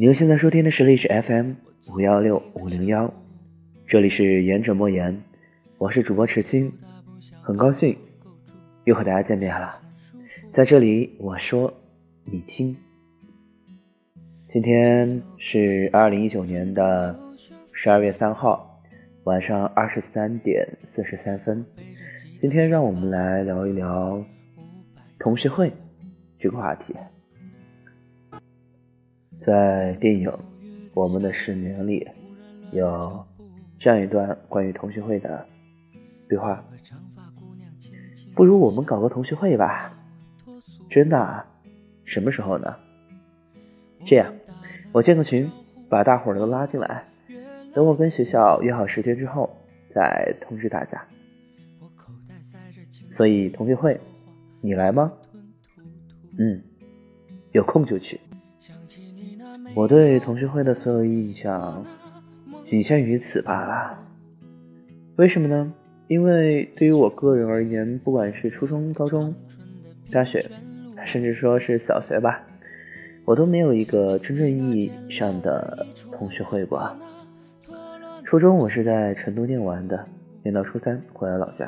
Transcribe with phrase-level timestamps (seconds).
[0.00, 1.52] 您现在收听的是历史 FM
[1.92, 3.12] 五幺六五零幺，
[3.86, 5.22] 这里是言者莫言，
[5.76, 6.72] 我是主播池青，
[7.42, 7.94] 很高兴
[8.84, 9.78] 又和大家见面了。
[10.54, 11.74] 在这里我说
[12.24, 12.74] 你听，
[14.50, 17.14] 今天是二零一九年的
[17.70, 18.80] 十二月三号
[19.24, 21.62] 晚上二十三点四十三分，
[22.40, 24.24] 今天让我们来聊一聊
[25.18, 25.70] 同学会
[26.38, 26.94] 这个话题。
[29.40, 30.28] 在电影
[30.94, 32.06] 《我们的十年》里，
[32.72, 33.24] 有
[33.78, 35.46] 这样一段关于同学会的
[36.28, 36.62] 对话
[38.36, 39.96] ：“不如我们搞个同学会吧？”
[40.90, 41.44] 真的？
[42.04, 42.74] 什么时候呢？
[44.04, 44.32] 这样，
[44.92, 45.50] 我建个群，
[45.88, 47.04] 把大伙儿都拉进来，
[47.72, 49.48] 等我跟学校约好时间之后，
[49.94, 51.06] 再通知大家。
[53.12, 53.98] 所以同学会，
[54.60, 55.12] 你来吗？
[56.38, 56.60] 嗯，
[57.52, 58.20] 有空就去。
[59.74, 61.84] 我对同学会的所有印象
[62.66, 63.98] 仅限于此罢了。
[65.16, 65.72] 为什么呢？
[66.08, 69.32] 因为对于我个人而言，不管是初中、高中、
[70.10, 70.44] 大学，
[71.06, 72.42] 甚至说是小学吧，
[73.24, 76.90] 我都没有一个真正意义上的同学会过。
[78.24, 80.04] 初中我是在成都念完的，
[80.42, 81.66] 念到初三回来老家；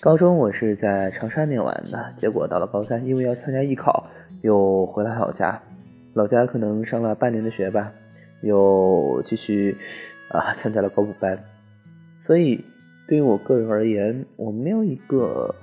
[0.00, 4.04] 高中我是在长沙念完的，结果到了高三，因为要参加艺考，
[4.42, 5.60] 又回来老家。
[6.12, 7.92] 老家可能上了半年的学吧，
[8.42, 9.76] 又继续
[10.28, 11.38] 啊参加了高补班，
[12.26, 12.64] 所以
[13.06, 15.54] 对于我个人而言，我没有一个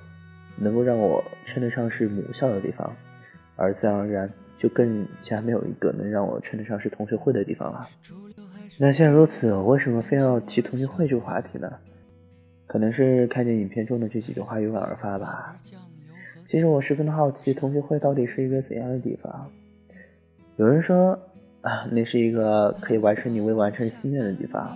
[0.58, 2.96] 能够让我称得上是母校的地方，
[3.56, 7.88] 而自然而然就更加没有一个能让我称得上是同学会的地方了。
[8.80, 11.72] 那既然如此，我为什么非要提同学会这个话题呢？
[12.68, 15.56] 可能是看见影片中的这几句话有感而发吧。
[16.50, 19.50] 其实我十分的好奇，同学会到底是一个怎样的地方？
[20.58, 21.18] 有人说
[21.62, 24.76] 啊，那是一个可以完成你未完成心愿的地方；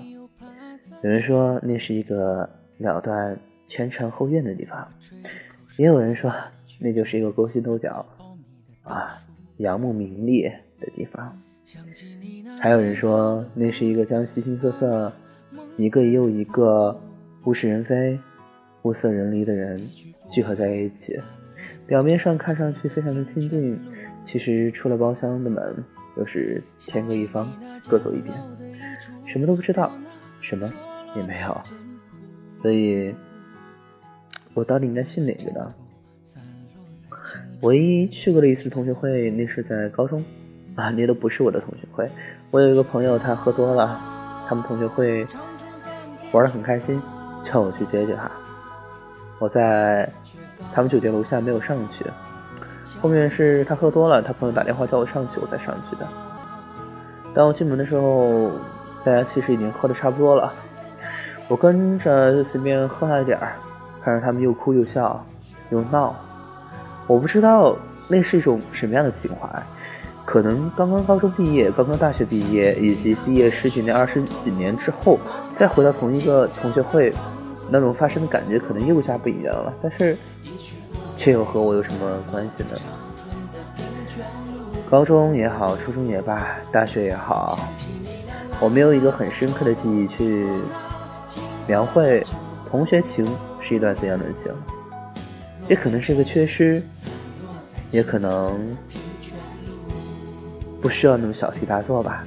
[1.02, 2.47] 有人说那是一个
[2.78, 3.36] 了断
[3.68, 4.86] 前尘后怨的地方；
[5.78, 6.31] 也有人说
[6.80, 8.06] 那就是一个勾心斗角
[8.84, 9.18] 啊、
[9.58, 10.44] 仰慕名利
[10.80, 11.31] 的地方；
[12.59, 15.12] 还有人说那是一个将形形色色、
[15.78, 16.96] 一个又一个
[17.46, 18.20] 物是人非、
[18.84, 19.81] 物色人离的人
[20.30, 21.20] 聚合在一起，
[21.88, 23.80] 表面上看上去非常的亲近。
[24.28, 25.84] 其实出了包厢的门，
[26.16, 27.48] 就是天各一方，
[27.90, 28.36] 各走一边，
[29.28, 29.92] 什么都不知道，
[30.42, 30.70] 什么
[31.16, 31.62] 也没有。
[32.62, 33.14] 所以，
[34.54, 35.74] 我到底应该信哪个呢？
[37.62, 40.24] 唯一去过的一次同学会，那是在高中，
[40.76, 42.09] 啊，那都不是我的同学会。
[42.52, 44.00] 我有一个朋友，他喝多了，
[44.48, 45.26] 他们同学会
[46.32, 47.02] 玩的很开心，
[47.46, 48.32] 叫我去接接他。
[49.40, 50.12] 我在
[50.74, 52.06] 他们酒店楼下没有上去。
[53.00, 56.07] 后面是他喝多了，他朋友打电话叫我上去，我才上去的。
[57.34, 58.52] 当我进门的时候，
[59.03, 60.52] 大家其实已经喝的差不多了。
[61.47, 63.53] 我跟着随便喝了一点儿，
[64.03, 65.25] 看着他们又哭又笑
[65.69, 66.16] 又闹。
[67.07, 67.75] 我不知道
[68.07, 69.47] 那是一种什么样的情怀，
[70.25, 75.18] 可能刚刚高中毕业，刚刚大学毕业，以及毕业十几年、二十几年之后，
[75.58, 77.13] 再回到同一个同学会，
[77.69, 79.73] 那种发生的感觉可能又加不一样了。
[79.81, 80.16] 但是。
[81.24, 82.70] 这又和我有什么关系呢？
[84.90, 87.59] 高中也好，初中也罢，大学也好，
[88.59, 90.48] 我没有一个很深刻的记忆去
[91.68, 92.26] 描绘
[92.68, 93.24] 同学情
[93.62, 94.52] 是一段怎样的情，
[95.70, 96.82] 也可能是一个缺失，
[97.92, 98.76] 也可能
[100.82, 102.26] 不需要那么小题大做吧。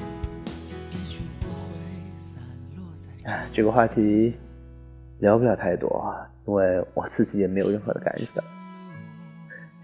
[3.24, 4.36] 哎，这个话题
[5.18, 6.14] 聊不了太多，
[6.46, 8.44] 因为我自己也没有任何的感想。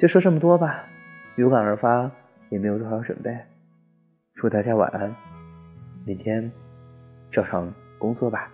[0.00, 0.82] 就说这么多吧，
[1.36, 2.10] 有感而发，
[2.48, 3.36] 也没有多少准备。
[4.34, 5.14] 祝大家晚安，
[6.06, 6.50] 明天
[7.30, 8.50] 照常工作吧。